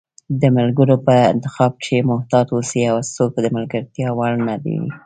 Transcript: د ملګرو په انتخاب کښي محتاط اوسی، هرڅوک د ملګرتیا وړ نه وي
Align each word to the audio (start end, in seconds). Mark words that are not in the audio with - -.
د 0.41 0.43
ملګرو 0.57 0.95
په 1.05 1.15
انتخاب 1.33 1.71
کښي 1.83 1.99
محتاط 2.11 2.47
اوسی، 2.53 2.81
هرڅوک 2.87 3.31
د 3.41 3.47
ملګرتیا 3.55 4.09
وړ 4.17 4.33
نه 4.47 4.55
وي 4.63 4.79